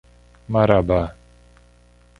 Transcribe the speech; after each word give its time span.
Marabá 0.53 1.13